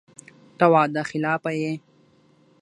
[0.57, 1.73] ته وعده خلافه یې!